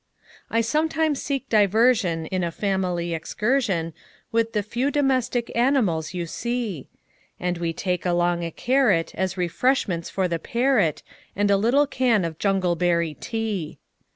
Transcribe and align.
I 0.49 0.61
sometimes 0.61 1.21
seek 1.21 1.47
diversionIn 1.47 2.43
a 2.43 2.49
family 2.49 3.09
excursionWith 3.09 4.53
the 4.53 4.63
few 4.63 4.89
domestic 4.89 5.55
animals 5.55 6.11
you 6.11 6.25
see; 6.25 6.89
And 7.39 7.59
we 7.59 7.71
take 7.71 8.03
along 8.03 8.43
a 8.43 8.49
carrotAs 8.49 9.37
refreshments 9.37 10.09
for 10.09 10.27
the 10.27 10.39
parrot, 10.39 11.03
And 11.35 11.51
a 11.51 11.55
little 11.55 11.85
can 11.85 12.25
of 12.25 12.39
jungleberry 12.39 13.13
tea. 13.19 13.77